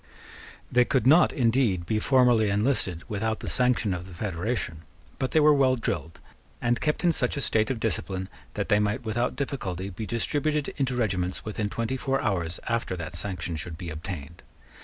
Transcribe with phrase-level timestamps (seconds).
[0.71, 4.81] They could not, indeed, be formally enlisted without the sanction of the federation:
[5.19, 6.19] but they were well drilled,
[6.59, 10.73] and kept in such a state of discipline that they might without difficulty be distributed
[10.77, 14.41] into regiments within twenty four hours after that sanction should be obtained.